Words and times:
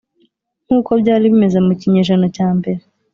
Nk 0.65 0.71
uko 0.77 0.91
byari 1.01 1.25
bimeze 1.31 1.57
mu 1.65 1.73
kinyejana 1.79 2.27
cya 2.35 2.47
mbere 2.57 2.81